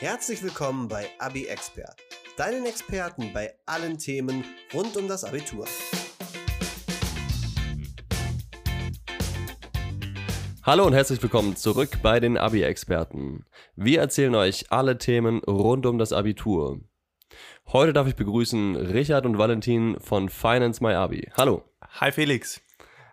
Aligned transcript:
Herzlich 0.00 0.44
willkommen 0.44 0.86
bei 0.86 1.08
Abi 1.18 1.46
Expert, 1.46 1.96
deinen 2.36 2.66
Experten 2.66 3.32
bei 3.32 3.52
allen 3.66 3.98
Themen 3.98 4.44
rund 4.72 4.96
um 4.96 5.08
das 5.08 5.24
Abitur. 5.24 5.66
Hallo 10.62 10.86
und 10.86 10.92
herzlich 10.92 11.20
willkommen 11.20 11.56
zurück 11.56 11.98
bei 12.00 12.20
den 12.20 12.38
Abi-Experten. 12.38 13.44
Wir 13.74 13.98
erzählen 13.98 14.36
euch 14.36 14.70
alle 14.70 14.98
Themen 14.98 15.40
rund 15.40 15.84
um 15.84 15.98
das 15.98 16.12
Abitur. 16.12 16.80
Heute 17.66 17.92
darf 17.92 18.06
ich 18.06 18.14
begrüßen 18.14 18.76
Richard 18.76 19.26
und 19.26 19.36
Valentin 19.36 19.98
von 19.98 20.28
Finance 20.28 20.80
My 20.80 20.92
Abi. 20.92 21.28
Hallo. 21.36 21.64
Hi 21.98 22.12
Felix. 22.12 22.60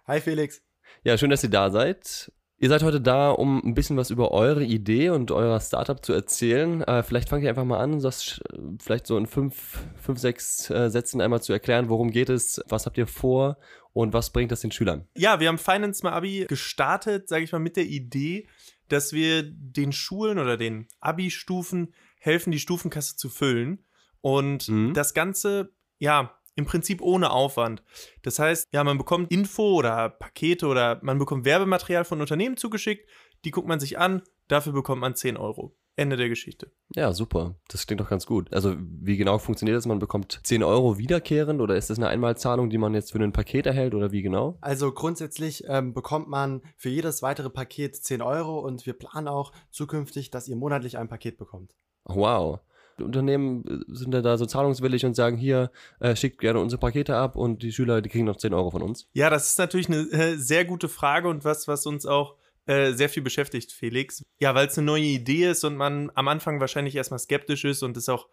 Hi 0.06 0.22
Felix. 0.22 0.62
Ja, 1.04 1.18
schön, 1.18 1.32
dass 1.32 1.44
ihr 1.44 1.50
da 1.50 1.72
seid. 1.72 2.32
Ihr 2.58 2.70
seid 2.70 2.84
heute 2.84 3.02
da, 3.02 3.32
um 3.32 3.62
ein 3.66 3.74
bisschen 3.74 3.98
was 3.98 4.12
über 4.12 4.32
eure 4.32 4.64
Idee 4.64 5.10
und 5.10 5.30
euer 5.32 5.60
Startup 5.60 6.04
zu 6.04 6.14
erzählen. 6.14 6.82
Äh, 6.84 7.04
vielleicht 7.04 7.28
fangt 7.28 7.44
ihr 7.44 7.50
einfach 7.50 7.66
mal 7.66 7.80
an, 7.80 8.00
das 8.00 8.40
vielleicht 8.82 9.08
so 9.08 9.18
in 9.18 9.28
fünf, 9.28 9.84
fünf 9.98 10.20
sechs 10.20 10.70
äh, 10.70 10.90
Sätzen 10.90 11.20
einmal 11.20 11.42
zu 11.42 11.52
erklären, 11.52 11.90
worum 11.90 12.12
geht 12.12 12.30
es, 12.30 12.62
was 12.70 12.86
habt 12.86 12.98
ihr 12.98 13.08
vor 13.08 13.58
und 13.92 14.14
was 14.14 14.30
bringt 14.30 14.54
das 14.54 14.62
den 14.62 14.72
Schülern? 14.72 15.06
Ja, 15.18 15.42
wir 15.42 15.50
haben 15.50 15.58
Finance 15.58 16.06
My 16.06 16.12
Abi 16.12 16.46
gestartet, 16.48 17.28
sage 17.28 17.44
ich 17.44 17.52
mal, 17.52 17.60
mit 17.60 17.76
der 17.76 17.88
Idee, 17.88 18.48
dass 18.88 19.12
wir 19.12 19.44
den 19.44 19.92
Schulen 19.92 20.40
oder 20.40 20.56
den 20.56 20.88
Abi-Stufen 21.02 21.94
helfen, 22.20 22.52
die 22.52 22.60
Stufenkasse 22.60 23.18
zu 23.18 23.30
füllen. 23.30 23.84
Und 24.22 24.70
mhm. 24.70 24.94
das 24.94 25.14
Ganze, 25.14 25.74
ja, 25.98 26.38
im 26.56 26.66
Prinzip 26.66 27.02
ohne 27.02 27.32
Aufwand. 27.32 27.84
Das 28.22 28.40
heißt, 28.40 28.70
ja, 28.72 28.84
man 28.84 28.98
bekommt 28.98 29.32
Info 29.32 29.76
oder 29.76 30.10
Pakete 30.10 30.68
oder 30.68 31.00
man 31.04 31.20
bekommt 31.20 31.46
Werbematerial 31.46 32.06
von 32.06 32.22
Unternehmen 32.22 32.58
zugeschickt, 32.58 33.08
die 33.44 33.52
guckt 33.52 33.68
man 33.68 33.80
sich 33.80 34.00
an, 34.00 34.22
dafür 34.48 34.74
bekommt 34.74 35.02
man 35.02 35.16
10 35.16 35.38
Euro. 35.38 35.76
Ende 35.98 36.18
der 36.18 36.28
Geschichte. 36.28 36.72
Ja, 36.94 37.14
super. 37.14 37.56
Das 37.70 37.88
klingt 37.88 38.02
doch 38.02 38.10
ganz 38.10 38.26
gut. 38.26 38.52
Also, 38.52 38.76
wie 38.78 39.16
genau 39.16 39.38
funktioniert 39.38 39.78
das? 39.78 39.86
Man 39.86 40.00
bekommt 40.00 40.42
10 40.44 40.62
Euro 40.62 40.98
wiederkehrend 40.98 41.62
oder 41.62 41.78
ist 41.78 41.90
das 41.90 41.98
eine 41.98 42.10
Einmalzahlung, 42.10 42.70
die 42.70 42.78
man 42.78 42.94
jetzt 42.94 43.14
für 43.14 43.20
ein 43.20 43.32
Paket 43.32 43.66
erhält 43.66 43.96
oder 43.96 44.12
wie 44.12 44.22
genau? 44.22 44.58
Also, 44.60 44.92
grundsätzlich 44.92 45.64
ähm, 45.68 45.94
bekommt 45.94 46.28
man 46.28 46.62
für 46.76 46.90
jedes 46.90 47.22
weitere 47.22 47.50
Paket 47.50 47.96
10 47.96 48.22
Euro 48.22 48.60
und 48.60 48.86
wir 48.86 48.94
planen 48.94 49.30
auch 49.30 49.54
zukünftig, 49.72 50.32
dass 50.32 50.50
ihr 50.50 50.58
monatlich 50.58 50.98
ein 50.98 51.08
Paket 51.08 51.38
bekommt. 51.38 51.76
Wow. 52.04 52.60
Unternehmen 53.00 53.66
äh, 53.68 53.94
sind 53.94 54.12
da 54.12 54.38
so 54.38 54.46
zahlungswillig 54.46 55.06
und 55.06 55.16
sagen, 55.16 55.38
hier, 55.38 55.72
äh, 56.00 56.16
schickt 56.16 56.40
gerne 56.40 56.60
unsere 56.60 56.80
Pakete 56.80 57.16
ab 57.16 57.36
und 57.36 57.64
die 57.64 57.72
Schüler, 57.72 58.02
die 58.02 58.10
kriegen 58.10 58.26
noch 58.26 58.38
10 58.38 58.54
Euro 58.54 58.72
von 58.72 58.82
uns? 58.82 59.08
Ja, 59.14 59.30
das 59.30 59.50
ist 59.50 59.60
natürlich 59.60 59.88
eine 59.88 60.10
äh, 60.12 60.38
sehr 60.38 60.66
gute 60.66 60.90
Frage 60.90 61.28
und 61.28 61.44
was, 61.44 61.68
was 61.68 61.86
uns 61.86 62.06
auch 62.06 62.36
äh, 62.68 62.94
sehr 62.94 63.10
viel 63.10 63.24
beschäftigt, 63.24 63.72
Felix. 63.72 64.24
Ja, 64.40 64.56
weil 64.56 64.68
es 64.68 64.78
eine 64.78 64.86
neue 64.86 65.04
Idee 65.04 65.50
ist 65.52 65.64
und 65.64 65.76
man 65.76 66.12
am 66.16 66.28
Anfang 66.28 66.60
wahrscheinlich 66.60 66.96
erstmal 66.96 67.20
skeptisch 67.20 67.66
ist 67.66 67.84
und 67.84 67.96
es 67.98 68.10
auch 68.10 68.28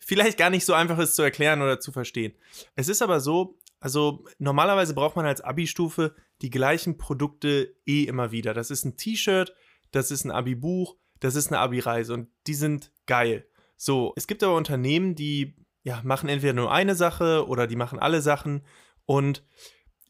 vielleicht 0.00 0.38
gar 0.38 0.50
nicht 0.50 0.64
so 0.64 0.72
einfach 0.72 0.98
ist 0.98 1.16
zu 1.16 1.22
erklären 1.22 1.60
oder 1.60 1.80
zu 1.80 1.92
verstehen. 1.92 2.32
Es 2.74 2.88
ist 2.88 3.02
aber 3.02 3.20
so, 3.20 3.58
also 3.80 4.24
normalerweise 4.38 4.94
braucht 4.94 5.16
man 5.16 5.26
als 5.26 5.40
Abi-Stufe 5.40 6.14
die 6.42 6.50
gleichen 6.50 6.96
Produkte 6.96 7.74
eh 7.86 8.04
immer 8.04 8.30
wieder. 8.30 8.54
Das 8.54 8.70
ist 8.70 8.84
ein 8.84 8.96
T-Shirt, 8.96 9.54
das 9.90 10.10
ist 10.10 10.24
ein 10.24 10.30
Abi-Buch, 10.30 10.96
das 11.20 11.34
ist 11.34 11.48
eine 11.48 11.58
Abi-Reise 11.58 12.14
und 12.14 12.28
die 12.46 12.54
sind 12.54 12.92
geil. 13.06 13.46
So, 13.76 14.12
es 14.16 14.26
gibt 14.26 14.42
aber 14.42 14.56
Unternehmen, 14.56 15.14
die 15.14 15.54
ja, 15.82 16.00
machen 16.02 16.28
entweder 16.28 16.52
nur 16.52 16.72
eine 16.72 16.94
Sache 16.94 17.46
oder 17.46 17.66
die 17.66 17.76
machen 17.76 17.98
alle 17.98 18.20
Sachen 18.20 18.62
und 19.04 19.44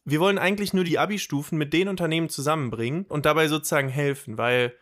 wir 0.05 0.20
wollen 0.20 0.39
eigentlich 0.39 0.73
nur 0.73 0.84
die 0.84 0.98
Abi-Stufen 0.98 1.58
mit 1.58 1.73
den 1.73 1.89
Unternehmen 1.89 2.28
zusammenbringen 2.28 3.05
und 3.08 3.27
dabei 3.27 3.48
sozusagen 3.48 3.89
helfen, 3.89 4.39
weil 4.39 4.73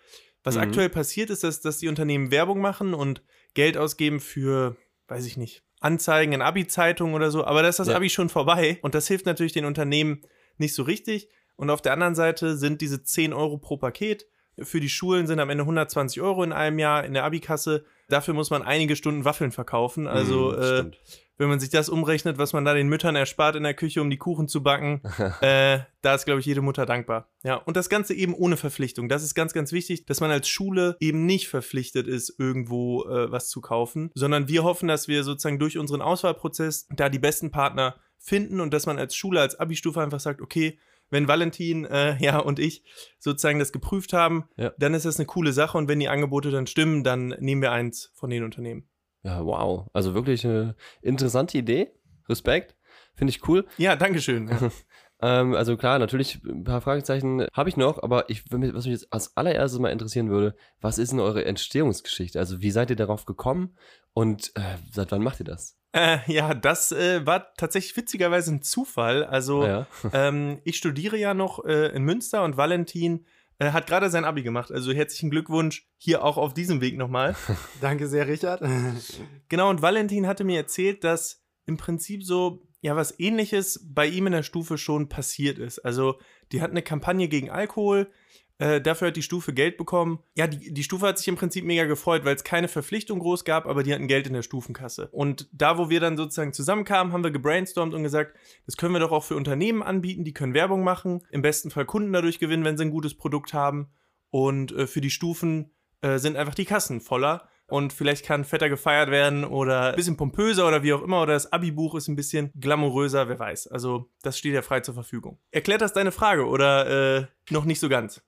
was 0.45 0.57
mhm. 0.57 0.63
aktuell 0.63 0.91
passiert 0.91 1.31
ist, 1.31 1.43
dass, 1.43 1.63
dass 1.63 1.79
die 1.79 1.89
Unternehmen 1.89 2.31
Werbung 2.31 2.61
machen 2.61 2.95
und 2.95 3.23
Geld 3.55 3.77
ausgeben 3.79 4.21
für, 4.21 4.77
weiß 5.09 5.27
ich 5.27 5.37
nicht, 5.37 5.65
Anzeigen 5.81 6.33
in 6.33 6.43
Abi-Zeitungen 6.43 7.15
oder 7.15 7.31
so, 7.31 7.45
aber 7.45 7.63
da 7.63 7.69
ist 7.69 7.79
das 7.79 7.89
ja. 7.89 7.97
Abi 7.97 8.11
schon 8.11 8.29
vorbei 8.29 8.79
und 8.83 8.95
das 8.95 9.09
hilft 9.09 9.27
natürlich 9.27 9.53
den 9.53 9.65
Unternehmen 9.65 10.23
nicht 10.59 10.75
so 10.75 10.83
richtig. 10.83 11.29
Und 11.57 11.71
auf 11.71 11.83
der 11.83 11.93
anderen 11.93 12.15
Seite 12.15 12.57
sind 12.57 12.81
diese 12.81 13.03
10 13.03 13.33
Euro 13.33 13.59
pro 13.59 13.77
Paket 13.77 14.27
für 14.63 14.81
die 14.81 14.89
Schulen 14.89 15.27
sind 15.27 15.41
am 15.41 15.51
Ende 15.51 15.63
120 15.63 16.21
Euro 16.23 16.43
in 16.43 16.53
einem 16.53 16.79
Jahr 16.79 17.05
in 17.05 17.15
der 17.15 17.25
Abikasse. 17.25 17.85
Dafür 18.09 18.35
muss 18.35 18.51
man 18.51 18.63
einige 18.63 18.97
Stunden 18.97 19.25
Waffeln 19.25 19.51
verkaufen. 19.51 20.07
Also, 20.07 20.53
mm, 20.53 20.63
äh, 20.63 20.91
wenn 21.37 21.49
man 21.49 21.59
sich 21.59 21.71
das 21.71 21.89
umrechnet, 21.89 22.39
was 22.39 22.53
man 22.53 22.65
da 22.65 22.75
den 22.75 22.89
Müttern 22.89 23.17
erspart 23.17 23.57
in 23.57 23.65
der 23.65 23.75
Küche, 23.75 24.01
um 24.01 24.11
die 24.11 24.19
Kuchen 24.19 24.47
zu 24.47 24.63
backen, 24.63 25.01
äh, 25.41 25.81
da 26.03 26.15
ist, 26.15 26.27
glaube 26.27 26.41
ich, 26.41 26.47
jede 26.47 26.61
Mutter 26.61 26.87
dankbar. 26.87 27.29
Ja, 27.43 27.57
und 27.57 27.77
das 27.77 27.89
Ganze 27.89 28.15
eben 28.15 28.35
ohne 28.35 28.57
Verpflichtung. 28.57 29.09
Das 29.09 29.23
ist 29.23 29.35
ganz, 29.35 29.53
ganz 29.53 29.73
wichtig, 29.73 30.07
dass 30.07 30.21
man 30.21 30.31
als 30.31 30.49
Schule 30.49 30.97
eben 31.01 31.27
nicht 31.27 31.49
verpflichtet 31.49 32.07
ist, 32.07 32.39
irgendwo 32.39 33.05
äh, 33.05 33.33
was 33.33 33.49
zu 33.49 33.61
kaufen, 33.61 34.11
sondern 34.15 34.49
wir 34.49 34.63
hoffen, 34.63 34.89
dass 34.89 35.09
wir 35.09 35.25
sozusagen 35.25 35.59
durch 35.59 35.79
unseren 35.79 36.03
Auswahlprozess 36.03 36.87
da 36.91 37.09
die 37.09 37.19
besten 37.19 37.51
Partner 37.51 37.97
finden 38.19 38.61
und 38.61 38.73
dass 38.73 38.87
man 38.87 38.99
als 38.99 39.15
Schule, 39.15 39.41
als 39.41 39.59
Abi-Stufe 39.59 40.01
einfach 40.01 40.21
sagt, 40.21 40.41
okay, 40.41 40.79
wenn 41.15 41.29
Valentin 41.29 41.87
äh, 41.87 42.17
ja 42.23 42.39
und 42.39 42.59
ich 42.59 42.83
sozusagen 43.19 43.59
das 43.59 43.73
geprüft 43.73 44.13
haben, 44.13 44.45
ja. 44.57 44.73
dann 44.79 44.93
ist 44.93 45.07
das 45.07 45.19
eine 45.19 45.27
coole 45.27 45.55
Sache 45.55 45.79
und 45.79 45.89
wenn 45.89 46.01
die 46.01 46.09
Angebote 46.09 46.51
dann 46.51 46.67
stimmen, 46.67 47.05
dann 47.05 47.29
nehmen 47.39 47.63
wir 47.63 47.73
eins 47.73 48.11
von 48.15 48.29
den 48.29 48.45
Unternehmen. 48.45 48.89
Ja, 49.23 49.45
wow. 49.45 49.89
Also 49.95 50.13
wirklich 50.13 50.45
eine 50.45 50.77
interessante 51.01 51.57
Idee. 51.57 51.93
Respekt. 52.29 52.77
Finde 53.15 53.31
ich 53.31 53.49
cool. 53.49 53.67
Ja, 53.79 53.97
Dankeschön. 53.97 54.51
ähm, 55.23 55.55
also 55.55 55.77
klar, 55.77 55.99
natürlich 55.99 56.43
ein 56.45 56.65
paar 56.65 56.81
Fragezeichen 56.81 57.47
habe 57.53 57.69
ich 57.69 57.77
noch, 57.77 58.03
aber 58.03 58.29
ich, 58.29 58.45
was 58.51 58.85
mich 58.85 58.93
jetzt 58.93 59.13
als 59.13 59.37
allererstes 59.37 59.79
mal 59.79 59.91
interessieren 59.91 60.31
würde, 60.31 60.55
was 60.81 60.99
ist 60.99 61.13
denn 61.13 61.21
eure 61.21 61.45
Entstehungsgeschichte? 61.45 62.39
Also 62.39 62.61
wie 62.61 62.71
seid 62.71 62.91
ihr 62.91 62.97
darauf 62.97 63.25
gekommen 63.25 63.77
und 64.13 64.53
äh, 64.57 64.77
seit 64.91 65.13
wann 65.13 65.23
macht 65.23 65.41
ihr 65.41 65.47
das? 65.47 65.79
Äh, 65.95 66.19
ja, 66.27 66.55
das 66.55 66.91
äh, 66.91 67.25
war 67.25 67.55
tatsächlich 67.55 67.97
witzigerweise 67.97 68.53
ein 68.53 68.63
Zufall. 68.63 69.25
Also 69.25 69.65
ja. 69.65 69.87
ähm, 70.13 70.59
ich 70.65 70.77
studiere 70.77 71.17
ja 71.17 71.35
noch 71.35 71.65
äh, 71.65 71.95
in 71.95 72.03
Münster 72.03 72.43
und 72.43 72.57
Valentin 72.57 73.25
äh, 73.61 73.71
hat 73.71 73.87
gerade 73.87 74.11
sein 74.11 74.25
Abi 74.25 74.43
gemacht. 74.43 74.73
Also 74.73 74.93
herzlichen 74.93 75.31
Glückwunsch 75.31 75.87
hier 75.97 76.25
auch 76.25 76.37
auf 76.37 76.53
diesem 76.53 76.81
Weg 76.81 76.97
nochmal. 76.97 77.37
Danke 77.81 78.09
sehr, 78.09 78.27
Richard. 78.27 78.61
genau, 79.49 79.71
und 79.71 79.83
Valentin 79.83 80.27
hatte 80.27 80.43
mir 80.43 80.57
erzählt, 80.57 81.05
dass 81.05 81.45
im 81.65 81.77
Prinzip 81.77 82.25
so 82.25 82.67
ja 82.81 82.97
was 82.97 83.19
ähnliches 83.21 83.81
bei 83.89 84.07
ihm 84.07 84.27
in 84.27 84.33
der 84.33 84.43
Stufe 84.43 84.79
schon 84.79 85.09
passiert 85.09 85.59
ist. 85.59 85.79
Also 85.79 86.19
die 86.51 86.61
hat 86.61 86.73
eine 86.73 86.83
Kampagne 86.83 87.29
gegen 87.29 87.51
Alkohol, 87.51 88.11
äh, 88.59 88.81
dafür 88.81 89.09
hat 89.09 89.17
die 89.17 89.23
Stufe 89.23 89.53
Geld 89.53 89.77
bekommen. 89.77 90.21
Ja, 90.37 90.47
die, 90.47 90.73
die 90.73 90.83
Stufe 90.85 91.07
hat 91.07 91.19
sich 91.19 91.27
im 91.29 91.37
Prinzip 91.37 91.65
mega 91.65 91.85
gefreut, 91.85 92.25
weil 92.25 92.37
es 92.37 92.45
keine 92.45 92.69
Verpflichtung 92.69 93.19
groß 93.19 93.45
gab, 93.45 93.67
aber 93.67 93.83
die 93.83 93.93
hatten 93.93 94.07
Geld 94.07 94.27
in 94.27 94.33
der 94.33 94.43
Stufenkasse. 94.43 95.09
Und 95.11 95.49
da, 95.53 95.77
wo 95.77 95.91
wir 95.91 96.01
dann 96.01 96.17
sozusagen 96.17 96.53
zusammenkamen, 96.53 97.13
haben 97.13 97.25
wir 97.25 97.33
gebrainstormt 97.33 97.95
und 97.95 98.05
gesagt, 98.05 98.37
das 98.67 98.77
können 98.77 98.95
wir 98.95 99.01
doch 99.01 99.13
auch 99.13 99.25
für 99.25 99.37
Unternehmen 99.37 99.83
anbieten, 99.83 100.25
die 100.25 100.35
können 100.35 100.55
Werbung 100.55 100.85
machen, 100.85 101.23
im 101.31 101.43
besten 101.43 101.71
Fall 101.71 101.85
Kunden 101.85 102.13
dadurch 102.13 102.39
gewinnen, 102.39 102.65
wenn 102.65 102.79
sie 102.79 102.85
ein 102.85 102.91
gutes 102.91 103.17
Produkt 103.17 103.55
haben. 103.55 103.89
Und 104.31 104.73
äh, 104.73 104.87
für 104.87 105.01
die 105.01 105.11
Stufen 105.11 105.73
äh, 106.03 106.19
sind 106.19 106.37
einfach 106.37 106.55
die 106.55 106.65
Kassen 106.65 107.01
voller 107.01 107.49
und 107.67 107.93
vielleicht 107.93 108.25
kann 108.25 108.45
fetter 108.45 108.69
gefeiert 108.69 109.11
werden 109.11 109.45
oder 109.45 109.91
ein 109.91 109.97
bisschen 109.97 110.17
pompöser 110.17 110.69
oder 110.69 110.83
wie 110.83 110.93
auch 110.93 111.03
immer 111.03 111.23
oder 111.23 111.33
das 111.33 111.53
Abi-Buch 111.53 111.95
ist 111.95 112.09
ein 112.09 112.17
bisschen 112.17 112.53
glamouröser, 112.59 113.29
wer 113.29 113.39
weiß. 113.39 113.69
Also 113.69 114.11
das 114.23 114.39
steht 114.39 114.55
ja 114.55 114.63
frei 114.63 114.81
zur 114.81 114.95
Verfügung. 114.95 115.39
Erklärt 115.51 115.81
das 115.81 115.93
deine 115.93 116.13
Frage 116.13 116.47
oder 116.47 117.17
äh, 117.17 117.27
noch 117.51 117.65
nicht 117.65 117.81
so 117.81 117.89
ganz? 117.89 118.23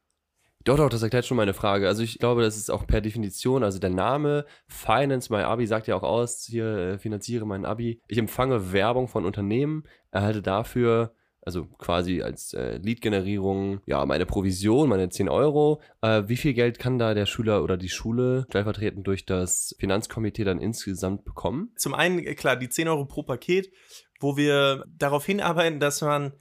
Doch, 0.67 0.79
doch, 0.79 0.89
das 0.89 1.05
erklärt 1.05 1.25
schon 1.25 1.37
meine 1.37 1.55
Frage. 1.55 1.87
Also 1.87 2.03
ich 2.03 2.19
glaube, 2.19 2.43
das 2.43 2.57
ist 2.57 2.73
auch 2.73 2.89
per 2.89 3.01
Definition, 3.01 3.63
also 3.63 3.79
der 3.79 3.91
Name 3.91 4.45
Finance 4.67 5.33
My 5.33 5.43
Abi 5.43 5.65
sagt 5.65 5.87
ja 5.87 5.95
auch 5.95 6.03
aus, 6.03 6.45
hier 6.45 6.67
äh, 6.67 6.99
finanziere 6.99 7.47
mein 7.47 7.65
Abi. 7.65 8.01
Ich 8.09 8.19
empfange 8.19 8.73
Werbung 8.73 9.07
von 9.07 9.25
Unternehmen, 9.25 9.85
erhalte 10.11 10.43
dafür, 10.43 11.15
also 11.41 11.67
quasi 11.79 12.21
als 12.21 12.53
äh, 12.53 12.79
Lead-Generierung, 12.79 13.81
ja, 13.87 14.05
meine 14.07 14.27
Provision, 14.27 14.89
meine 14.89 15.09
10 15.09 15.29
Euro. 15.29 15.81
Äh, 16.01 16.25
wie 16.27 16.37
viel 16.37 16.53
Geld 16.53 16.81
kann 16.81 16.99
da 16.99 17.15
der 17.15 17.27
Schüler 17.27 17.63
oder 17.63 17.77
die 17.77 17.89
Schule 17.89 18.45
stellvertretend 18.49 19.07
durch 19.07 19.25
das 19.25 19.73
Finanzkomitee 19.79 20.43
dann 20.43 20.59
insgesamt 20.59 21.25
bekommen? 21.25 21.71
Zum 21.77 21.95
einen, 21.95 22.19
äh, 22.19 22.35
klar, 22.35 22.57
die 22.57 22.69
10 22.69 22.89
Euro 22.89 23.05
pro 23.05 23.23
Paket, 23.23 23.71
wo 24.19 24.37
wir 24.37 24.85
darauf 24.89 25.25
hinarbeiten, 25.27 25.79
dass 25.79 26.01
man 26.01 26.33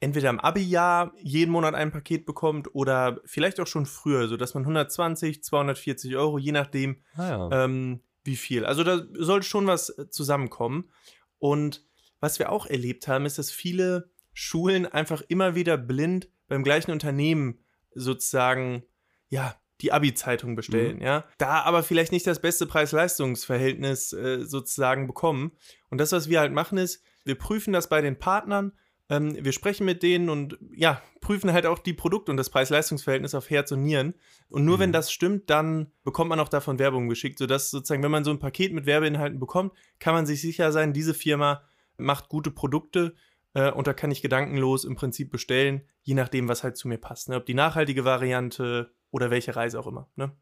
entweder 0.00 0.30
im 0.30 0.40
Abi-Jahr 0.40 1.12
jeden 1.22 1.50
Monat 1.50 1.74
ein 1.74 1.90
Paket 1.90 2.26
bekommt 2.26 2.74
oder 2.74 3.20
vielleicht 3.24 3.60
auch 3.60 3.66
schon 3.66 3.86
früher, 3.86 4.28
so 4.28 4.36
dass 4.36 4.54
man 4.54 4.64
120, 4.64 5.42
240 5.42 6.16
Euro, 6.16 6.38
je 6.38 6.52
nachdem, 6.52 7.00
ah 7.16 7.28
ja. 7.28 7.64
ähm, 7.64 8.00
wie 8.24 8.36
viel. 8.36 8.64
Also 8.64 8.84
da 8.84 9.02
sollte 9.12 9.46
schon 9.46 9.66
was 9.66 9.90
äh, 9.90 10.08
zusammenkommen. 10.08 10.90
Und 11.38 11.84
was 12.20 12.38
wir 12.38 12.50
auch 12.50 12.66
erlebt 12.66 13.06
haben, 13.08 13.26
ist, 13.26 13.38
dass 13.38 13.50
viele 13.50 14.10
Schulen 14.32 14.86
einfach 14.86 15.22
immer 15.28 15.54
wieder 15.54 15.76
blind 15.76 16.28
beim 16.48 16.64
gleichen 16.64 16.90
Unternehmen 16.90 17.60
sozusagen, 17.94 18.84
ja, 19.28 19.54
die 19.80 19.92
Abi-Zeitung 19.92 20.54
bestellen, 20.56 20.96
mhm. 20.96 21.02
ja. 21.02 21.24
Da 21.38 21.62
aber 21.62 21.82
vielleicht 21.82 22.12
nicht 22.12 22.26
das 22.26 22.40
beste 22.40 22.66
Preis-Leistungs-Verhältnis 22.66 24.12
äh, 24.12 24.44
sozusagen 24.44 25.06
bekommen. 25.06 25.52
Und 25.90 25.98
das, 25.98 26.12
was 26.12 26.28
wir 26.28 26.40
halt 26.40 26.52
machen, 26.52 26.78
ist, 26.78 27.02
wir 27.24 27.34
prüfen 27.34 27.72
das 27.72 27.88
bei 27.88 28.00
den 28.00 28.18
Partnern 28.18 28.72
Ähm, 29.10 29.36
wir 29.44 29.52
sprechen 29.52 29.84
mit 29.84 30.02
denen 30.02 30.30
und 30.30 30.58
ja, 30.74 31.02
prüfen 31.20 31.52
halt 31.52 31.66
auch 31.66 31.78
die 31.78 31.92
Produkte 31.92 32.30
und 32.30 32.36
das 32.38 32.50
Preis-Leistungs-Verhältnis 32.50 33.34
auf 33.34 33.50
Herz 33.50 33.70
und 33.72 33.82
Nieren. 33.82 34.14
Und 34.48 34.64
nur 34.64 34.76
Mhm. 34.76 34.80
wenn 34.80 34.92
das 34.92 35.12
stimmt, 35.12 35.50
dann 35.50 35.92
bekommt 36.04 36.30
man 36.30 36.40
auch 36.40 36.48
davon 36.48 36.78
Werbung 36.78 37.08
geschickt, 37.08 37.38
sodass 37.38 37.70
sozusagen, 37.70 38.02
wenn 38.02 38.10
man 38.10 38.24
so 38.24 38.30
ein 38.30 38.38
Paket 38.38 38.72
mit 38.72 38.86
Werbeinhalten 38.86 39.38
bekommt, 39.38 39.72
kann 39.98 40.14
man 40.14 40.26
sich 40.26 40.40
sicher 40.40 40.72
sein, 40.72 40.92
diese 40.92 41.14
Firma 41.14 41.62
macht 41.98 42.28
gute 42.28 42.50
Produkte 42.50 43.14
äh, 43.52 43.70
und 43.70 43.86
da 43.86 43.92
kann 43.92 44.10
ich 44.10 44.22
gedankenlos 44.22 44.84
im 44.84 44.96
Prinzip 44.96 45.30
bestellen, 45.30 45.82
je 46.02 46.14
nachdem, 46.14 46.48
was 46.48 46.64
halt 46.64 46.76
zu 46.76 46.88
mir 46.88 46.98
passt. 46.98 47.28
Ne? 47.28 47.36
Ob 47.36 47.46
die 47.46 47.54
nachhaltige 47.54 48.04
Variante 48.04 48.90
oder 49.10 49.30
welche 49.30 49.54
Reise 49.54 49.78
auch 49.78 49.86
immer. 49.86 50.08
Ne? 50.16 50.32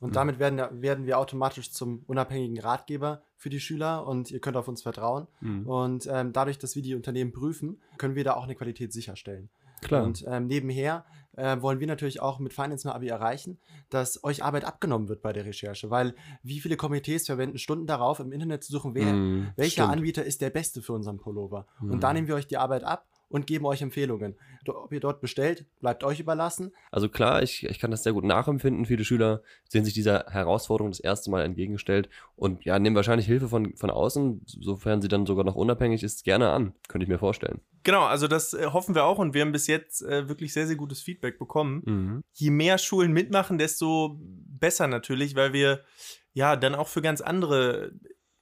Und 0.00 0.10
Mhm. 0.10 0.14
damit 0.14 0.38
werden, 0.38 0.82
werden 0.82 1.06
wir 1.06 1.18
automatisch 1.18 1.70
zum 1.72 2.02
unabhängigen 2.06 2.58
Ratgeber 2.58 3.22
für 3.36 3.50
die 3.50 3.60
Schüler 3.60 4.06
und 4.06 4.30
ihr 4.30 4.40
könnt 4.40 4.56
auf 4.56 4.66
uns 4.66 4.82
vertrauen. 4.82 5.26
Mhm. 5.40 5.66
Und 5.66 6.08
ähm, 6.10 6.32
dadurch, 6.32 6.58
dass 6.58 6.74
wir 6.74 6.82
die 6.82 6.94
Unternehmen 6.94 7.32
prüfen, 7.32 7.80
können 7.98 8.14
wir 8.14 8.24
da 8.24 8.34
auch 8.34 8.44
eine 8.44 8.54
Qualität 8.54 8.92
sicherstellen. 8.92 9.50
Klar. 9.82 10.04
Und 10.04 10.24
ähm, 10.26 10.46
nebenher 10.46 11.06
äh, 11.36 11.56
wollen 11.62 11.80
wir 11.80 11.86
natürlich 11.86 12.20
auch 12.20 12.38
mit 12.38 12.52
Finance 12.52 12.86
My 12.86 12.92
Abi 12.92 13.08
erreichen, 13.08 13.58
dass 13.88 14.22
euch 14.24 14.44
Arbeit 14.44 14.64
abgenommen 14.64 15.08
wird 15.08 15.22
bei 15.22 15.32
der 15.32 15.46
Recherche. 15.46 15.88
Weil 15.90 16.14
wie 16.42 16.60
viele 16.60 16.76
Komitees 16.76 17.24
verwenden 17.26 17.56
Stunden 17.56 17.86
darauf, 17.86 18.20
im 18.20 18.30
Internet 18.32 18.62
zu 18.64 18.72
suchen, 18.72 18.94
wer, 18.94 19.12
Mhm, 19.12 19.48
welcher 19.56 19.84
stimmt. 19.84 19.92
Anbieter 19.92 20.24
ist 20.24 20.42
der 20.42 20.50
beste 20.50 20.82
für 20.82 20.92
unseren 20.92 21.18
Pullover. 21.18 21.66
Mhm. 21.80 21.92
Und 21.92 22.02
da 22.02 22.12
nehmen 22.12 22.28
wir 22.28 22.34
euch 22.34 22.46
die 22.46 22.58
Arbeit 22.58 22.84
ab 22.84 23.06
und 23.30 23.46
geben 23.46 23.64
euch 23.64 23.80
Empfehlungen. 23.80 24.36
Ob 24.66 24.92
ihr 24.92 25.00
dort 25.00 25.20
bestellt, 25.20 25.64
bleibt 25.80 26.04
euch 26.04 26.20
überlassen. 26.20 26.72
Also 26.90 27.08
klar, 27.08 27.42
ich, 27.42 27.64
ich 27.64 27.78
kann 27.78 27.90
das 27.90 28.02
sehr 28.02 28.12
gut 28.12 28.24
nachempfinden. 28.24 28.84
Viele 28.84 29.04
Schüler 29.04 29.42
sehen 29.68 29.84
sich 29.84 29.94
dieser 29.94 30.26
Herausforderung 30.28 30.90
das 30.90 31.00
erste 31.00 31.30
Mal 31.30 31.44
entgegengestellt 31.44 32.10
und 32.36 32.64
ja, 32.64 32.78
nehmen 32.78 32.96
wahrscheinlich 32.96 33.26
Hilfe 33.26 33.48
von, 33.48 33.74
von 33.76 33.90
außen, 33.90 34.42
sofern 34.46 35.00
sie 35.00 35.08
dann 35.08 35.26
sogar 35.26 35.44
noch 35.44 35.54
unabhängig 35.54 36.02
ist, 36.02 36.24
gerne 36.24 36.50
an. 36.50 36.74
Könnte 36.88 37.04
ich 37.04 37.08
mir 37.08 37.18
vorstellen. 37.18 37.60
Genau, 37.84 38.02
also 38.02 38.26
das 38.26 38.52
äh, 38.52 38.66
hoffen 38.66 38.94
wir 38.94 39.04
auch 39.04 39.18
und 39.18 39.32
wir 39.32 39.42
haben 39.42 39.52
bis 39.52 39.68
jetzt 39.68 40.02
äh, 40.02 40.28
wirklich 40.28 40.52
sehr, 40.52 40.66
sehr 40.66 40.76
gutes 40.76 41.00
Feedback 41.00 41.38
bekommen. 41.38 41.82
Mhm. 41.86 42.24
je 42.32 42.50
mehr 42.50 42.78
Schulen 42.78 43.12
mitmachen, 43.12 43.58
desto 43.58 44.18
besser 44.20 44.88
natürlich, 44.88 45.36
weil 45.36 45.52
wir 45.52 45.84
ja 46.32 46.56
dann 46.56 46.74
auch 46.74 46.88
für 46.88 47.02
ganz 47.02 47.20
andere 47.20 47.92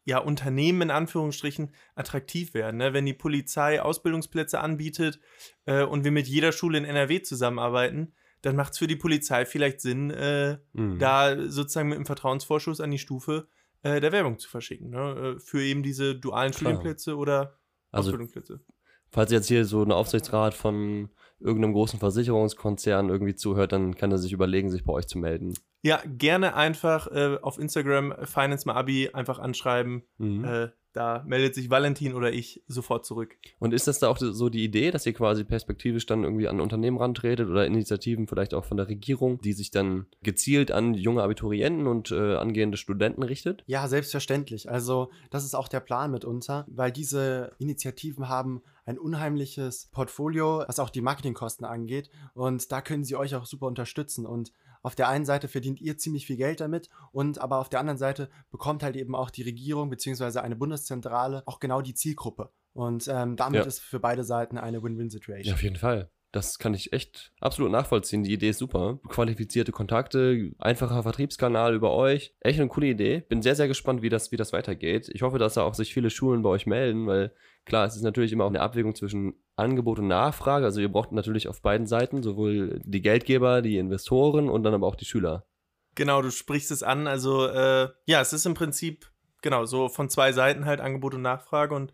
ja, 0.08 0.18
Unternehmen 0.18 0.82
in 0.82 0.90
Anführungsstrichen 0.90 1.70
attraktiv 1.94 2.54
werden. 2.54 2.78
Ne? 2.78 2.94
Wenn 2.94 3.04
die 3.04 3.12
Polizei 3.12 3.82
Ausbildungsplätze 3.82 4.58
anbietet 4.60 5.20
äh, 5.66 5.82
und 5.82 6.02
wir 6.04 6.10
mit 6.12 6.26
jeder 6.26 6.52
Schule 6.52 6.78
in 6.78 6.84
NRW 6.86 7.20
zusammenarbeiten, 7.20 8.14
dann 8.40 8.56
macht 8.56 8.72
es 8.72 8.78
für 8.78 8.86
die 8.86 8.96
Polizei 8.96 9.44
vielleicht 9.44 9.80
Sinn, 9.82 10.10
äh, 10.10 10.58
Mhm. 10.72 10.98
da 10.98 11.36
sozusagen 11.50 11.90
mit 11.90 11.96
einem 11.96 12.06
Vertrauensvorschuss 12.06 12.80
an 12.80 12.90
die 12.90 12.98
Stufe 12.98 13.48
äh, 13.82 14.00
der 14.00 14.10
Werbung 14.12 14.38
zu 14.38 14.48
verschicken. 14.48 14.90
Ne? 14.90 15.34
Äh, 15.36 15.40
für 15.40 15.62
eben 15.62 15.82
diese 15.82 16.14
dualen 16.16 16.52
Klar. 16.52 16.72
Studienplätze 16.72 17.16
oder 17.16 17.58
Also 17.90 18.08
Ausbildungsplätze. 18.08 18.60
Falls 19.10 19.32
jetzt 19.32 19.48
hier 19.48 19.64
so 19.64 19.82
ein 19.82 19.92
Aufsichtsrat 19.92 20.54
von 20.54 21.10
irgendeinem 21.40 21.72
großen 21.72 21.98
Versicherungskonzern 21.98 23.08
irgendwie 23.08 23.34
zuhört, 23.34 23.72
dann 23.72 23.94
kann 23.94 24.10
er 24.10 24.18
sich 24.18 24.32
überlegen, 24.32 24.70
sich 24.70 24.84
bei 24.84 24.92
euch 24.92 25.06
zu 25.06 25.18
melden. 25.18 25.54
Ja, 25.82 26.00
gerne 26.04 26.54
einfach 26.56 27.06
äh, 27.08 27.38
auf 27.40 27.58
Instagram 27.58 28.14
Finance 28.24 28.66
My 28.66 28.74
Abi 28.74 29.10
einfach 29.12 29.38
anschreiben. 29.38 30.02
Mhm. 30.18 30.44
Äh, 30.44 30.68
da 30.92 31.22
meldet 31.26 31.54
sich 31.54 31.70
Valentin 31.70 32.14
oder 32.14 32.32
ich 32.32 32.62
sofort 32.66 33.04
zurück. 33.04 33.36
Und 33.58 33.74
ist 33.74 33.86
das 33.86 33.98
da 33.98 34.08
auch 34.08 34.18
so 34.18 34.48
die 34.48 34.64
Idee, 34.64 34.90
dass 34.90 35.06
ihr 35.06 35.12
quasi 35.12 35.44
perspektivisch 35.44 36.06
dann 36.06 36.24
irgendwie 36.24 36.48
an 36.48 36.60
Unternehmen 36.60 36.98
rantretet 36.98 37.48
oder 37.48 37.66
Initiativen 37.66 38.26
vielleicht 38.26 38.54
auch 38.54 38.64
von 38.64 38.76
der 38.76 38.88
Regierung, 38.88 39.40
die 39.40 39.52
sich 39.52 39.70
dann 39.70 40.06
gezielt 40.22 40.72
an 40.72 40.94
junge 40.94 41.22
Abiturienten 41.22 41.86
und 41.86 42.10
äh, 42.10 42.36
angehende 42.36 42.76
Studenten 42.76 43.22
richtet? 43.22 43.62
Ja, 43.66 43.86
selbstverständlich. 43.88 44.70
Also 44.70 45.10
das 45.30 45.44
ist 45.44 45.54
auch 45.54 45.68
der 45.68 45.80
Plan 45.80 46.10
mitunter, 46.10 46.66
weil 46.68 46.90
diese 46.90 47.52
Initiativen 47.58 48.28
haben 48.28 48.62
ein 48.88 48.98
unheimliches 48.98 49.90
Portfolio, 49.92 50.64
was 50.66 50.78
auch 50.78 50.88
die 50.88 51.02
Marketingkosten 51.02 51.66
angeht. 51.66 52.08
Und 52.32 52.72
da 52.72 52.80
können 52.80 53.04
sie 53.04 53.16
euch 53.16 53.34
auch 53.34 53.44
super 53.44 53.66
unterstützen. 53.66 54.24
Und 54.24 54.50
auf 54.88 54.94
der 54.94 55.08
einen 55.10 55.26
Seite 55.26 55.48
verdient 55.48 55.82
ihr 55.82 55.98
ziemlich 55.98 56.26
viel 56.26 56.38
Geld 56.38 56.60
damit 56.60 56.88
und 57.12 57.38
aber 57.42 57.58
auf 57.58 57.68
der 57.68 57.78
anderen 57.78 57.98
Seite 57.98 58.30
bekommt 58.50 58.82
halt 58.82 58.96
eben 58.96 59.14
auch 59.14 59.28
die 59.28 59.42
Regierung 59.42 59.90
beziehungsweise 59.90 60.42
eine 60.42 60.56
Bundeszentrale 60.56 61.42
auch 61.44 61.60
genau 61.60 61.82
die 61.82 61.92
Zielgruppe. 61.92 62.50
Und 62.72 63.06
ähm, 63.06 63.36
damit 63.36 63.60
Ja. 63.60 63.66
ist 63.66 63.80
für 63.80 64.00
beide 64.00 64.24
Seiten 64.24 64.56
eine 64.56 64.82
Win-Win-Situation. 64.82 65.44
Ja, 65.50 65.52
auf 65.52 65.62
jeden 65.62 65.76
Fall. 65.76 66.10
Das 66.32 66.58
kann 66.58 66.72
ich 66.72 66.92
echt 66.94 67.32
absolut 67.40 67.70
nachvollziehen. 67.70 68.22
Die 68.22 68.32
Idee 68.32 68.48
ist 68.50 68.58
super. 68.58 68.98
Qualifizierte 69.08 69.72
Kontakte, 69.72 70.52
einfacher 70.58 71.02
Vertriebskanal 71.02 71.74
über 71.74 71.92
euch. 71.92 72.34
Echt 72.40 72.58
eine 72.58 72.68
coole 72.68 72.86
Idee. 72.86 73.20
Bin 73.28 73.42
sehr, 73.42 73.56
sehr 73.56 73.68
gespannt, 73.68 74.00
wie 74.00 74.08
das, 74.08 74.32
wie 74.32 74.36
das 74.38 74.54
weitergeht. 74.54 75.10
Ich 75.12 75.20
hoffe, 75.20 75.38
dass 75.38 75.54
da 75.54 75.62
auch 75.64 75.74
sich 75.74 75.92
viele 75.92 76.08
Schulen 76.08 76.42
bei 76.42 76.48
euch 76.50 76.66
melden, 76.66 77.06
weil 77.06 77.32
klar, 77.68 77.86
es 77.86 77.94
ist 77.94 78.02
natürlich 78.02 78.32
immer 78.32 78.44
auch 78.44 78.50
eine 78.50 78.60
Abwägung 78.60 78.94
zwischen 78.94 79.34
Angebot 79.56 80.00
und 80.00 80.08
Nachfrage. 80.08 80.64
Also 80.64 80.80
ihr 80.80 80.90
braucht 80.90 81.12
natürlich 81.12 81.46
auf 81.48 81.62
beiden 81.62 81.86
Seiten 81.86 82.22
sowohl 82.22 82.80
die 82.84 83.00
Geldgeber, 83.00 83.62
die 83.62 83.78
Investoren 83.78 84.48
und 84.48 84.64
dann 84.64 84.74
aber 84.74 84.86
auch 84.86 84.96
die 84.96 85.04
Schüler. 85.04 85.46
Genau, 85.94 86.22
du 86.22 86.30
sprichst 86.30 86.70
es 86.70 86.82
an. 86.82 87.06
Also, 87.06 87.46
äh, 87.46 87.88
ja, 88.06 88.20
es 88.20 88.32
ist 88.32 88.46
im 88.46 88.54
Prinzip, 88.54 89.10
genau, 89.42 89.64
so 89.64 89.88
von 89.88 90.08
zwei 90.10 90.32
Seiten 90.32 90.64
halt 90.64 90.80
Angebot 90.80 91.14
und 91.14 91.22
Nachfrage. 91.22 91.74
Und 91.74 91.92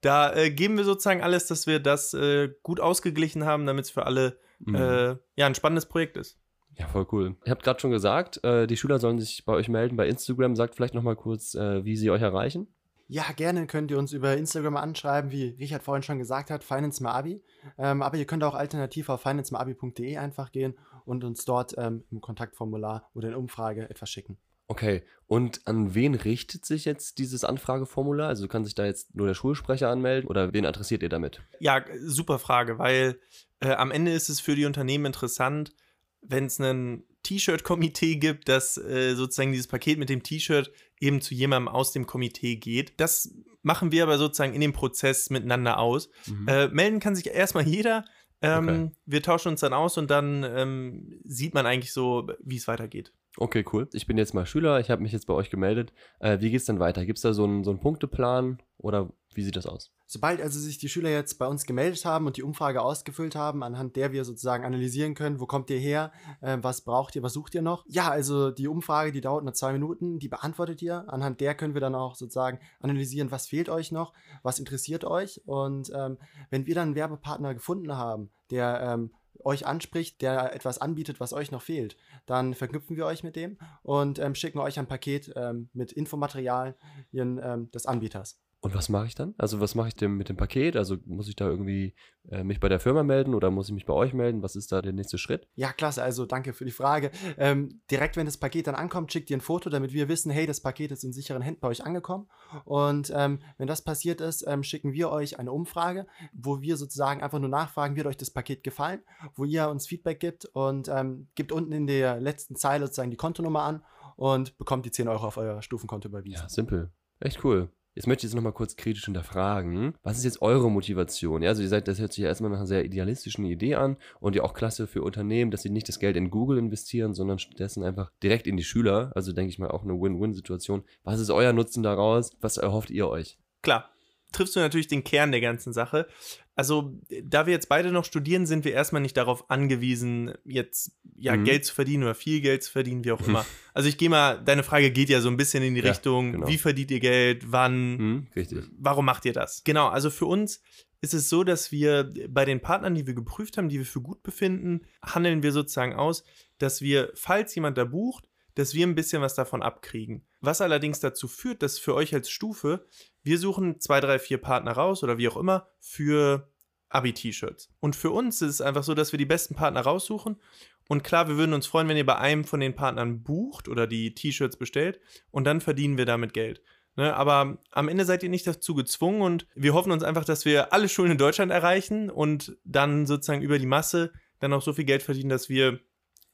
da 0.00 0.34
äh, 0.34 0.50
geben 0.50 0.76
wir 0.76 0.84
sozusagen 0.84 1.22
alles, 1.22 1.46
dass 1.46 1.66
wir 1.66 1.80
das 1.80 2.12
äh, 2.14 2.50
gut 2.62 2.80
ausgeglichen 2.80 3.44
haben, 3.44 3.66
damit 3.66 3.86
es 3.86 3.90
für 3.90 4.04
alle 4.06 4.38
Mhm. 4.60 4.74
äh, 4.76 5.16
ja 5.36 5.46
ein 5.46 5.54
spannendes 5.54 5.86
Projekt 5.86 6.16
ist. 6.16 6.38
Ja, 6.78 6.86
voll 6.88 7.06
cool. 7.12 7.36
Ihr 7.44 7.50
habt 7.50 7.62
gerade 7.62 7.80
schon 7.80 7.90
gesagt, 7.90 8.42
äh, 8.44 8.66
die 8.66 8.76
Schüler 8.76 8.98
sollen 8.98 9.18
sich 9.20 9.44
bei 9.44 9.52
euch 9.52 9.68
melden 9.68 9.96
bei 9.96 10.08
Instagram. 10.08 10.56
Sagt 10.56 10.74
vielleicht 10.74 10.94
nochmal 10.94 11.16
kurz, 11.16 11.54
äh, 11.54 11.84
wie 11.84 11.96
sie 11.96 12.10
euch 12.10 12.22
erreichen. 12.22 12.73
Ja, 13.06 13.24
gerne 13.36 13.66
könnt 13.66 13.90
ihr 13.90 13.98
uns 13.98 14.12
über 14.12 14.36
Instagram 14.36 14.76
anschreiben, 14.76 15.30
wie 15.30 15.56
Richard 15.58 15.82
vorhin 15.82 16.02
schon 16.02 16.18
gesagt 16.18 16.50
hat, 16.50 16.64
Finance 16.64 17.02
My 17.02 17.10
Abi. 17.10 17.42
Ähm, 17.78 18.02
aber 18.02 18.16
ihr 18.16 18.24
könnt 18.24 18.44
auch 18.44 18.54
alternativ 18.54 19.08
auf 19.08 19.22
financemaabi.de 19.22 20.16
einfach 20.16 20.52
gehen 20.52 20.74
und 21.04 21.24
uns 21.24 21.44
dort 21.44 21.74
ähm, 21.76 22.04
im 22.10 22.20
Kontaktformular 22.20 23.10
oder 23.14 23.28
in 23.28 23.34
Umfrage 23.34 23.88
etwas 23.90 24.08
schicken. 24.08 24.38
Okay, 24.66 25.02
und 25.26 25.66
an 25.66 25.94
wen 25.94 26.14
richtet 26.14 26.64
sich 26.64 26.86
jetzt 26.86 27.18
dieses 27.18 27.44
Anfrageformular? 27.44 28.28
Also 28.28 28.48
kann 28.48 28.64
sich 28.64 28.74
da 28.74 28.86
jetzt 28.86 29.14
nur 29.14 29.26
der 29.26 29.34
Schulsprecher 29.34 29.90
anmelden 29.90 30.28
oder 30.28 30.54
wen 30.54 30.64
adressiert 30.64 31.02
ihr 31.02 31.10
damit? 31.10 31.42
Ja, 31.60 31.84
super 32.02 32.38
Frage, 32.38 32.78
weil 32.78 33.20
äh, 33.60 33.72
am 33.72 33.90
Ende 33.90 34.12
ist 34.12 34.30
es 34.30 34.40
für 34.40 34.54
die 34.54 34.64
Unternehmen 34.64 35.04
interessant, 35.04 35.74
wenn 36.22 36.46
es 36.46 36.58
ein 36.58 37.04
T-Shirt-Komitee 37.24 38.16
gibt, 38.16 38.48
dass 38.48 38.78
äh, 38.78 39.14
sozusagen 39.14 39.52
dieses 39.52 39.68
Paket 39.68 39.98
mit 39.98 40.08
dem 40.08 40.22
T-Shirt 40.22 40.70
eben 41.00 41.20
zu 41.20 41.34
jemandem 41.34 41.68
aus 41.68 41.92
dem 41.92 42.06
Komitee 42.06 42.56
geht. 42.56 43.00
Das 43.00 43.34
machen 43.62 43.92
wir 43.92 44.02
aber 44.02 44.18
sozusagen 44.18 44.54
in 44.54 44.60
dem 44.60 44.72
Prozess 44.72 45.30
miteinander 45.30 45.78
aus. 45.78 46.08
Mhm. 46.26 46.48
Äh, 46.48 46.68
melden 46.68 47.00
kann 47.00 47.16
sich 47.16 47.26
erstmal 47.28 47.66
jeder. 47.66 48.04
Ähm, 48.42 48.68
Okay. 48.68 48.90
Wir 49.06 49.22
tauschen 49.22 49.48
uns 49.48 49.60
dann 49.60 49.72
aus 49.72 49.96
und 49.96 50.10
dann 50.10 50.44
ähm, 50.44 51.20
sieht 51.24 51.54
man 51.54 51.66
eigentlich 51.66 51.92
so, 51.92 52.28
wie 52.42 52.56
es 52.56 52.68
weitergeht. 52.68 53.12
Okay, 53.36 53.64
cool. 53.72 53.88
Ich 53.92 54.06
bin 54.06 54.16
jetzt 54.16 54.32
mal 54.32 54.46
Schüler, 54.46 54.78
ich 54.78 54.90
habe 54.90 55.02
mich 55.02 55.12
jetzt 55.12 55.26
bei 55.26 55.34
euch 55.34 55.50
gemeldet. 55.50 55.92
Äh, 56.20 56.40
wie 56.40 56.50
geht's 56.50 56.66
denn 56.66 56.78
weiter? 56.78 57.04
Gibt 57.04 57.18
es 57.18 57.22
da 57.22 57.32
so 57.32 57.44
einen, 57.44 57.64
so 57.64 57.70
einen 57.70 57.80
Punkteplan 57.80 58.62
oder 58.78 59.10
wie 59.34 59.42
sieht 59.42 59.56
das 59.56 59.66
aus? 59.66 59.90
Sobald 60.06 60.40
also 60.40 60.60
sich 60.60 60.78
die 60.78 60.88
Schüler 60.88 61.10
jetzt 61.10 61.38
bei 61.38 61.46
uns 61.46 61.66
gemeldet 61.66 62.04
haben 62.04 62.26
und 62.26 62.36
die 62.36 62.44
Umfrage 62.44 62.80
ausgefüllt 62.80 63.34
haben, 63.34 63.64
anhand 63.64 63.96
der 63.96 64.12
wir 64.12 64.24
sozusagen 64.24 64.64
analysieren 64.64 65.14
können, 65.14 65.40
wo 65.40 65.46
kommt 65.46 65.70
ihr 65.70 65.78
her, 65.78 66.12
äh, 66.40 66.58
was 66.60 66.82
braucht 66.82 67.16
ihr, 67.16 67.24
was 67.24 67.32
sucht 67.32 67.56
ihr 67.56 67.62
noch? 67.62 67.84
Ja, 67.88 68.08
also 68.10 68.52
die 68.52 68.68
Umfrage, 68.68 69.10
die 69.10 69.20
dauert 69.20 69.42
nur 69.42 69.54
zwei 69.54 69.72
Minuten, 69.72 70.20
die 70.20 70.28
beantwortet 70.28 70.80
ihr. 70.82 71.04
Anhand 71.08 71.40
der 71.40 71.56
können 71.56 71.74
wir 71.74 71.80
dann 71.80 71.96
auch 71.96 72.14
sozusagen 72.14 72.60
analysieren, 72.78 73.32
was 73.32 73.48
fehlt 73.48 73.68
euch 73.68 73.90
noch, 73.90 74.12
was 74.44 74.60
interessiert 74.60 75.04
euch. 75.04 75.40
Und 75.46 75.90
ähm, 75.92 76.18
wenn 76.50 76.66
wir 76.66 76.76
dann 76.76 76.88
einen 76.88 76.96
Werbepartner 76.96 77.54
gefunden 77.54 77.96
haben, 77.96 78.30
der 78.50 78.80
ähm, 78.82 79.10
euch 79.44 79.66
anspricht, 79.66 80.22
der 80.22 80.54
etwas 80.54 80.78
anbietet, 80.78 81.20
was 81.20 81.32
euch 81.32 81.50
noch 81.50 81.62
fehlt, 81.62 81.96
dann 82.26 82.54
verknüpfen 82.54 82.96
wir 82.96 83.06
euch 83.06 83.22
mit 83.22 83.36
dem 83.36 83.58
und 83.82 84.18
ähm, 84.18 84.34
schicken 84.34 84.58
euch 84.58 84.78
ein 84.78 84.86
Paket 84.86 85.32
ähm, 85.36 85.68
mit 85.72 85.92
Infomaterialien 85.92 86.74
ähm, 87.14 87.70
des 87.70 87.86
Anbieters. 87.86 88.40
Und 88.64 88.74
was 88.74 88.88
mache 88.88 89.06
ich 89.06 89.14
dann? 89.14 89.34
Also 89.36 89.60
was 89.60 89.74
mache 89.74 89.88
ich 89.88 89.96
denn 89.96 90.12
mit 90.12 90.30
dem 90.30 90.38
Paket? 90.38 90.74
Also 90.74 90.96
muss 91.04 91.28
ich 91.28 91.36
da 91.36 91.46
irgendwie 91.46 91.94
äh, 92.30 92.42
mich 92.44 92.60
bei 92.60 92.70
der 92.70 92.80
Firma 92.80 93.02
melden 93.02 93.34
oder 93.34 93.50
muss 93.50 93.68
ich 93.68 93.74
mich 93.74 93.84
bei 93.84 93.92
euch 93.92 94.14
melden? 94.14 94.42
Was 94.42 94.56
ist 94.56 94.72
da 94.72 94.80
der 94.80 94.94
nächste 94.94 95.18
Schritt? 95.18 95.46
Ja, 95.54 95.70
klasse, 95.70 96.02
also 96.02 96.24
danke 96.24 96.54
für 96.54 96.64
die 96.64 96.70
Frage. 96.70 97.10
Ähm, 97.36 97.82
direkt, 97.90 98.16
wenn 98.16 98.24
das 98.24 98.38
Paket 98.38 98.66
dann 98.66 98.74
ankommt, 98.74 99.12
schickt 99.12 99.28
ihr 99.28 99.36
ein 99.36 99.42
Foto, 99.42 99.68
damit 99.68 99.92
wir 99.92 100.08
wissen, 100.08 100.30
hey, 100.30 100.46
das 100.46 100.62
Paket 100.62 100.92
ist 100.92 101.04
in 101.04 101.12
sicheren 101.12 101.42
Händen 101.42 101.60
bei 101.60 101.68
euch 101.68 101.84
angekommen. 101.84 102.26
Und 102.64 103.12
ähm, 103.14 103.40
wenn 103.58 103.66
das 103.66 103.82
passiert 103.82 104.22
ist, 104.22 104.46
ähm, 104.46 104.62
schicken 104.62 104.94
wir 104.94 105.10
euch 105.10 105.38
eine 105.38 105.52
Umfrage, 105.52 106.06
wo 106.32 106.62
wir 106.62 106.78
sozusagen 106.78 107.22
einfach 107.22 107.40
nur 107.40 107.50
nachfragen, 107.50 107.98
hat 107.98 108.06
euch 108.06 108.16
das 108.16 108.30
Paket 108.30 108.64
gefallen, 108.64 109.02
wo 109.34 109.44
ihr 109.44 109.68
uns 109.68 109.86
Feedback 109.86 110.20
gibt 110.20 110.46
und 110.46 110.88
ähm, 110.88 111.28
gebt 111.34 111.52
unten 111.52 111.72
in 111.72 111.86
der 111.86 112.18
letzten 112.18 112.56
Zeile 112.56 112.86
sozusagen 112.86 113.10
die 113.10 113.18
Kontonummer 113.18 113.62
an 113.62 113.84
und 114.16 114.56
bekommt 114.56 114.86
die 114.86 114.90
10 114.90 115.06
Euro 115.08 115.26
auf 115.26 115.36
euer 115.36 115.60
Stufenkonto 115.60 116.08
überwiesen. 116.08 116.44
Ja, 116.44 116.48
simpel. 116.48 116.90
Echt 117.20 117.44
cool. 117.44 117.68
Jetzt 117.94 118.08
möchte 118.08 118.26
ich 118.26 118.32
jetzt 118.32 118.34
nochmal 118.34 118.52
kurz 118.52 118.74
kritisch 118.74 119.04
hinterfragen. 119.04 119.94
Was 120.02 120.18
ist 120.18 120.24
jetzt 120.24 120.42
eure 120.42 120.68
Motivation? 120.68 121.42
Ja, 121.42 121.50
also 121.50 121.62
ihr 121.62 121.68
seid, 121.68 121.86
das 121.86 122.00
hört 122.00 122.12
sich 122.12 122.22
ja 122.22 122.28
erstmal 122.28 122.50
nach 122.50 122.58
einer 122.58 122.66
sehr 122.66 122.84
idealistischen 122.84 123.44
Idee 123.44 123.76
an 123.76 123.96
und 124.18 124.34
ja 124.34 124.42
auch 124.42 124.52
klasse 124.52 124.88
für 124.88 125.02
Unternehmen, 125.02 125.52
dass 125.52 125.62
sie 125.62 125.70
nicht 125.70 125.88
das 125.88 126.00
Geld 126.00 126.16
in 126.16 126.30
Google 126.30 126.58
investieren, 126.58 127.14
sondern 127.14 127.38
stattdessen 127.38 127.84
einfach 127.84 128.10
direkt 128.22 128.48
in 128.48 128.56
die 128.56 128.64
Schüler. 128.64 129.12
Also 129.14 129.32
denke 129.32 129.50
ich 129.50 129.60
mal 129.60 129.70
auch 129.70 129.84
eine 129.84 129.92
Win-Win-Situation. 129.92 130.82
Was 131.04 131.20
ist 131.20 131.30
euer 131.30 131.52
Nutzen 131.52 131.84
daraus? 131.84 132.32
Was 132.40 132.56
erhofft 132.56 132.90
ihr 132.90 133.08
euch? 133.08 133.38
Klar, 133.62 133.90
triffst 134.32 134.56
du 134.56 134.60
natürlich 134.60 134.88
den 134.88 135.04
Kern 135.04 135.30
der 135.30 135.40
ganzen 135.40 135.72
Sache. 135.72 136.08
Also 136.56 136.98
da 137.22 137.46
wir 137.46 137.52
jetzt 137.52 137.68
beide 137.68 137.90
noch 137.90 138.04
studieren, 138.04 138.46
sind 138.46 138.64
wir 138.64 138.72
erstmal 138.72 139.02
nicht 139.02 139.16
darauf 139.16 139.50
angewiesen, 139.50 140.32
jetzt 140.44 140.92
ja 141.16 141.36
Mhm. 141.36 141.44
Geld 141.44 141.64
zu 141.64 141.74
verdienen 141.74 142.02
oder 142.04 142.14
viel 142.14 142.40
Geld 142.40 142.62
zu 142.62 142.70
verdienen, 142.72 143.04
wie 143.04 143.12
auch 143.12 143.20
immer. 143.26 143.44
Also 143.72 143.88
ich 143.88 143.98
gehe 143.98 144.08
mal, 144.10 144.42
deine 144.44 144.62
Frage 144.62 144.90
geht 144.90 145.08
ja 145.08 145.20
so 145.20 145.28
ein 145.28 145.36
bisschen 145.36 145.62
in 145.62 145.74
die 145.74 145.80
Ja, 145.82 145.90
Richtung, 145.90 146.32
genau. 146.32 146.48
wie 146.48 146.58
verdient 146.58 146.90
ihr 146.90 147.00
Geld, 147.00 147.50
wann, 147.50 147.98
Hm, 147.98 148.26
richtig. 148.36 148.64
warum 148.78 149.04
macht 149.04 149.24
ihr 149.24 149.32
das? 149.32 149.64
Genau, 149.64 149.88
also 149.88 150.10
für 150.10 150.26
uns 150.26 150.60
ist 151.00 151.12
es 151.12 151.28
so, 151.28 151.44
dass 151.44 151.70
wir 151.72 152.10
bei 152.28 152.44
den 152.44 152.60
Partnern, 152.60 152.94
die 152.94 153.06
wir 153.06 153.14
geprüft 153.14 153.58
haben, 153.58 153.68
die 153.68 153.78
wir 153.78 153.84
für 153.86 154.00
gut 154.00 154.22
befinden, 154.22 154.82
handeln 155.04 155.42
wir 155.42 155.52
sozusagen 155.52 155.92
aus, 155.94 156.24
dass 156.58 156.80
wir, 156.80 157.10
falls 157.14 157.54
jemand 157.54 157.76
da 157.76 157.84
bucht, 157.84 158.28
dass 158.54 158.74
wir 158.74 158.86
ein 158.86 158.94
bisschen 158.94 159.22
was 159.22 159.34
davon 159.34 159.62
abkriegen. 159.62 160.26
Was 160.40 160.60
allerdings 160.60 161.00
dazu 161.00 161.28
führt, 161.28 161.62
dass 161.62 161.78
für 161.78 161.94
euch 161.94 162.14
als 162.14 162.30
Stufe, 162.30 162.86
wir 163.22 163.38
suchen 163.38 163.80
zwei, 163.80 164.00
drei, 164.00 164.18
vier 164.18 164.38
Partner 164.38 164.72
raus 164.72 165.02
oder 165.02 165.18
wie 165.18 165.28
auch 165.28 165.36
immer 165.36 165.68
für 165.80 166.48
Abi-T-Shirts. 166.88 167.70
Und 167.80 167.96
für 167.96 168.10
uns 168.10 168.40
ist 168.40 168.50
es 168.50 168.60
einfach 168.60 168.84
so, 168.84 168.94
dass 168.94 169.12
wir 169.12 169.18
die 169.18 169.26
besten 169.26 169.54
Partner 169.54 169.80
raussuchen. 169.80 170.40
Und 170.88 171.02
klar, 171.02 171.28
wir 171.28 171.36
würden 171.36 171.54
uns 171.54 171.66
freuen, 171.66 171.88
wenn 171.88 171.96
ihr 171.96 172.06
bei 172.06 172.16
einem 172.16 172.44
von 172.44 172.60
den 172.60 172.74
Partnern 172.74 173.22
bucht 173.22 173.68
oder 173.68 173.86
die 173.86 174.14
T-Shirts 174.14 174.56
bestellt 174.56 175.00
und 175.30 175.44
dann 175.44 175.60
verdienen 175.60 175.98
wir 175.98 176.06
damit 176.06 176.34
Geld. 176.34 176.62
Ne, 176.96 177.12
aber 177.16 177.58
am 177.72 177.88
Ende 177.88 178.04
seid 178.04 178.22
ihr 178.22 178.28
nicht 178.28 178.46
dazu 178.46 178.74
gezwungen 178.76 179.22
und 179.22 179.48
wir 179.56 179.74
hoffen 179.74 179.90
uns 179.90 180.04
einfach, 180.04 180.24
dass 180.24 180.44
wir 180.44 180.72
alle 180.72 180.88
Schulen 180.88 181.10
in 181.10 181.18
Deutschland 181.18 181.50
erreichen 181.50 182.08
und 182.08 182.56
dann 182.64 183.06
sozusagen 183.06 183.42
über 183.42 183.58
die 183.58 183.66
Masse 183.66 184.12
dann 184.38 184.52
auch 184.52 184.62
so 184.62 184.72
viel 184.72 184.84
Geld 184.84 185.02
verdienen, 185.02 185.28
dass 185.30 185.48
wir 185.48 185.80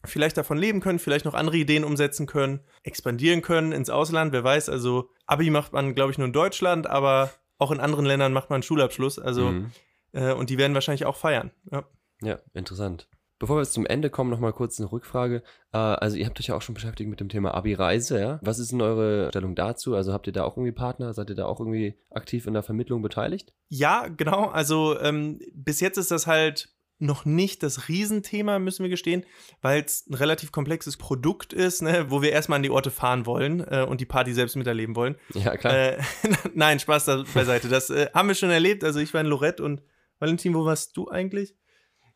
vielleicht 0.04 0.36
davon 0.36 0.58
leben 0.58 0.80
können, 0.80 0.98
vielleicht 0.98 1.24
noch 1.24 1.34
andere 1.34 1.56
Ideen 1.56 1.84
umsetzen 1.84 2.26
können, 2.26 2.60
expandieren 2.82 3.42
können 3.42 3.72
ins 3.72 3.90
Ausland, 3.90 4.32
wer 4.32 4.44
weiß. 4.44 4.68
Also 4.68 5.10
Abi 5.26 5.50
macht 5.50 5.72
man, 5.72 5.94
glaube 5.94 6.10
ich, 6.12 6.18
nur 6.18 6.26
in 6.26 6.32
Deutschland, 6.32 6.86
aber 6.88 7.30
auch 7.58 7.70
in 7.70 7.80
anderen 7.80 8.06
Ländern 8.06 8.32
macht 8.32 8.48
man 8.50 8.56
einen 8.56 8.62
Schulabschluss. 8.62 9.18
Also 9.18 9.50
Mhm. 9.50 9.72
äh, 10.12 10.32
und 10.32 10.50
die 10.50 10.58
werden 10.58 10.74
wahrscheinlich 10.74 11.04
auch 11.06 11.16
feiern. 11.16 11.50
Ja. 11.70 11.84
Ja, 12.22 12.38
interessant. 12.54 13.08
Bevor 13.38 13.56
wir 13.56 13.62
jetzt 13.62 13.72
zum 13.72 13.86
Ende 13.86 14.10
kommen, 14.10 14.28
nochmal 14.28 14.52
kurz 14.52 14.78
eine 14.78 14.92
Rückfrage. 14.92 15.42
Äh, 15.72 15.78
also 15.78 16.18
ihr 16.18 16.26
habt 16.26 16.38
euch 16.38 16.48
ja 16.48 16.54
auch 16.56 16.60
schon 16.60 16.74
beschäftigt 16.74 17.08
mit 17.08 17.20
dem 17.20 17.30
Thema 17.30 17.54
Abi-Reise, 17.54 18.20
ja? 18.20 18.38
Was 18.42 18.58
ist 18.58 18.72
denn 18.72 18.82
eure 18.82 19.28
Stellung 19.30 19.54
dazu? 19.54 19.94
Also 19.94 20.12
habt 20.12 20.26
ihr 20.26 20.34
da 20.34 20.44
auch 20.44 20.58
irgendwie 20.58 20.72
Partner? 20.72 21.14
Seid 21.14 21.30
ihr 21.30 21.36
da 21.36 21.46
auch 21.46 21.58
irgendwie 21.58 21.98
aktiv 22.10 22.46
in 22.46 22.52
der 22.52 22.62
Vermittlung 22.62 23.00
beteiligt? 23.00 23.54
Ja, 23.68 24.08
genau. 24.08 24.48
Also 24.48 25.00
ähm, 25.00 25.40
bis 25.54 25.80
jetzt 25.80 25.96
ist 25.96 26.10
das 26.10 26.26
halt 26.26 26.68
noch 27.00 27.24
nicht 27.24 27.62
das 27.62 27.88
Riesenthema, 27.88 28.58
müssen 28.58 28.82
wir 28.82 28.90
gestehen, 28.90 29.24
weil 29.62 29.82
es 29.82 30.06
ein 30.08 30.14
relativ 30.14 30.52
komplexes 30.52 30.96
Produkt 30.96 31.52
ist, 31.52 31.82
ne, 31.82 32.06
wo 32.10 32.22
wir 32.22 32.32
erstmal 32.32 32.56
an 32.56 32.62
die 32.62 32.70
Orte 32.70 32.90
fahren 32.90 33.26
wollen 33.26 33.60
äh, 33.60 33.86
und 33.88 34.00
die 34.00 34.06
Party 34.06 34.32
selbst 34.32 34.56
miterleben 34.56 34.96
wollen. 34.96 35.16
Ja, 35.34 35.56
klar. 35.56 35.74
Äh, 35.74 35.98
nein, 36.54 36.78
Spaß 36.78 37.06
da 37.06 37.24
beiseite. 37.34 37.68
Das 37.68 37.90
äh, 37.90 38.08
haben 38.14 38.28
wir 38.28 38.34
schon 38.34 38.50
erlebt. 38.50 38.84
Also 38.84 39.00
ich 39.00 39.14
war 39.14 39.20
in 39.20 39.26
Lorette 39.26 39.62
und 39.62 39.82
Valentin, 40.18 40.54
wo 40.54 40.64
warst 40.64 40.96
du 40.96 41.08
eigentlich? 41.08 41.56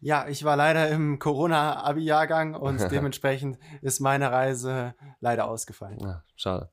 Ja, 0.01 0.29
ich 0.29 0.45
war 0.45 0.57
leider 0.57 0.91
im 0.91 1.19
Corona-Abi-Jahrgang 1.19 2.55
und 2.55 2.79
dementsprechend 2.91 3.59
ist 3.81 4.01
meine 4.01 4.31
Reise 4.31 4.95
leider 5.21 5.49
ausgefallen. 5.49 6.05
Ah, 6.05 6.23
schade. 6.37 6.69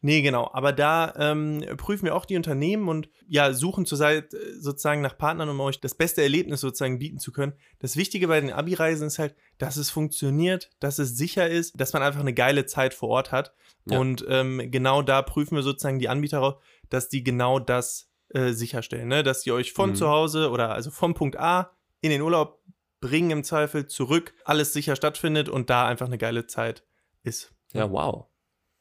Nee, 0.00 0.22
genau. 0.22 0.50
Aber 0.52 0.72
da 0.72 1.14
ähm, 1.16 1.64
prüfen 1.76 2.04
wir 2.04 2.16
auch 2.16 2.24
die 2.24 2.36
Unternehmen 2.36 2.88
und 2.88 3.08
ja, 3.28 3.52
suchen 3.52 3.86
zurzeit 3.86 4.34
sozusagen 4.58 5.00
nach 5.00 5.16
Partnern, 5.16 5.48
um 5.48 5.60
euch 5.60 5.80
das 5.80 5.94
beste 5.94 6.22
Erlebnis 6.22 6.60
sozusagen 6.60 6.98
bieten 6.98 7.18
zu 7.18 7.30
können. 7.32 7.52
Das 7.78 7.96
Wichtige 7.96 8.28
bei 8.28 8.40
den 8.40 8.52
Abi-Reisen 8.52 9.06
ist 9.06 9.18
halt, 9.18 9.36
dass 9.58 9.76
es 9.76 9.90
funktioniert, 9.90 10.70
dass 10.80 10.98
es 10.98 11.16
sicher 11.16 11.48
ist, 11.48 11.80
dass 11.80 11.92
man 11.92 12.02
einfach 12.02 12.20
eine 12.20 12.34
geile 12.34 12.66
Zeit 12.66 12.94
vor 12.94 13.10
Ort 13.10 13.30
hat. 13.32 13.54
Ja. 13.84 13.98
Und 13.98 14.24
ähm, 14.28 14.70
genau 14.70 15.02
da 15.02 15.22
prüfen 15.22 15.56
wir 15.56 15.62
sozusagen 15.62 15.98
die 15.98 16.08
Anbieter 16.08 16.58
dass 16.90 17.08
die 17.08 17.24
genau 17.24 17.58
das 17.58 18.10
äh, 18.30 18.52
sicherstellen, 18.52 19.08
ne? 19.08 19.22
dass 19.22 19.42
die 19.42 19.52
euch 19.52 19.72
von 19.72 19.90
Mhm. 19.90 19.94
zu 19.94 20.08
Hause 20.08 20.50
oder 20.50 20.72
also 20.72 20.90
vom 20.90 21.14
Punkt 21.14 21.38
A 21.38 21.72
in 22.00 22.10
den 22.10 22.22
Urlaub 22.22 22.60
bringen 23.00 23.30
im 23.30 23.44
Zweifel 23.44 23.86
zurück, 23.86 24.34
alles 24.44 24.72
sicher 24.72 24.96
stattfindet 24.96 25.48
und 25.48 25.70
da 25.70 25.86
einfach 25.86 26.06
eine 26.06 26.18
geile 26.18 26.46
Zeit 26.46 26.84
ist. 27.22 27.52
Ja, 27.72 27.90
wow. 27.90 28.26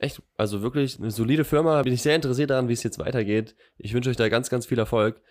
Echt, 0.02 0.20
also 0.36 0.64
wirklich 0.64 1.00
eine 1.00 1.12
solide 1.12 1.44
Firma. 1.44 1.84
Bin 1.84 1.94
ich 1.94 2.02
sehr 2.02 2.16
interessiert 2.16 2.50
daran, 2.50 2.68
wie 2.68 2.74
es 2.74 2.82
jetzt 2.82 2.98
weitergeht. 2.98 3.56
Ich 3.78 3.94
wünsche 3.94 4.10
euch 4.10 4.16
da 4.16 4.30
ganz, 4.30 4.50
ganz 4.50 4.66
viel 4.66 4.80
Erfolg. 4.80 5.22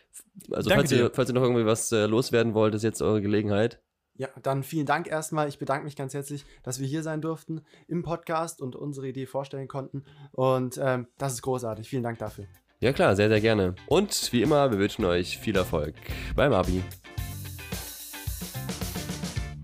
Also, 0.52 0.70
falls 0.70 0.92
ihr, 0.92 1.10
falls 1.12 1.28
ihr 1.28 1.34
noch 1.34 1.42
irgendwie 1.42 1.66
was 1.66 1.90
äh, 1.90 2.06
loswerden 2.06 2.54
wollt, 2.54 2.76
ist 2.76 2.84
jetzt 2.84 3.02
eure 3.02 3.20
Gelegenheit. 3.20 3.82
Ja, 4.14 4.28
dann 4.42 4.62
vielen 4.62 4.86
Dank 4.86 5.08
erstmal. 5.08 5.48
Ich 5.48 5.58
bedanke 5.58 5.84
mich 5.84 5.96
ganz 5.96 6.14
herzlich, 6.14 6.44
dass 6.62 6.78
wir 6.78 6.86
hier 6.86 7.02
sein 7.02 7.20
durften 7.20 7.62
im 7.88 8.04
Podcast 8.04 8.60
und 8.60 8.76
unsere 8.76 9.08
Idee 9.08 9.26
vorstellen 9.26 9.66
konnten. 9.66 10.04
Und 10.30 10.78
ähm, 10.80 11.08
das 11.18 11.32
ist 11.32 11.42
großartig. 11.42 11.88
Vielen 11.88 12.04
Dank 12.04 12.20
dafür. 12.20 12.44
Ja, 12.78 12.92
klar, 12.92 13.16
sehr, 13.16 13.28
sehr 13.28 13.40
gerne. 13.40 13.74
Und 13.88 14.32
wie 14.32 14.42
immer, 14.42 14.70
wir 14.70 14.78
wünschen 14.78 15.04
euch 15.04 15.36
viel 15.36 15.56
Erfolg 15.56 15.96
beim 16.36 16.52
Abi. 16.52 16.84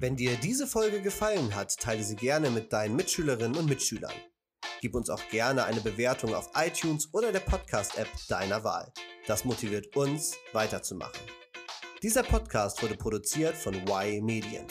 Wenn 0.00 0.16
dir 0.16 0.32
diese 0.42 0.66
Folge 0.66 1.00
gefallen 1.00 1.54
hat, 1.54 1.76
teile 1.78 2.02
sie 2.02 2.16
gerne 2.16 2.50
mit 2.50 2.72
deinen 2.72 2.96
Mitschülerinnen 2.96 3.56
und 3.56 3.68
Mitschülern. 3.68 4.12
Gib 4.80 4.94
uns 4.94 5.10
auch 5.10 5.22
gerne 5.30 5.64
eine 5.64 5.80
Bewertung 5.80 6.34
auf 6.34 6.50
iTunes 6.54 7.08
oder 7.12 7.32
der 7.32 7.40
Podcast-App 7.40 8.08
deiner 8.28 8.62
Wahl. 8.62 8.92
Das 9.26 9.44
motiviert 9.44 9.96
uns, 9.96 10.36
weiterzumachen. 10.52 11.20
Dieser 12.02 12.22
Podcast 12.22 12.82
wurde 12.82 12.96
produziert 12.96 13.56
von 13.56 13.74
Y 13.74 14.20
Medien. 14.20 14.66